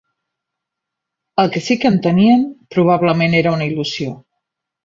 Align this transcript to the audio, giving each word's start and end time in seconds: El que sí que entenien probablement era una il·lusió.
El 1.43 1.51
que 1.57 1.61
sí 1.67 1.77
que 1.83 1.91
entenien 1.95 2.49
probablement 2.77 3.39
era 3.43 3.55
una 3.59 3.69
il·lusió. 3.73 4.21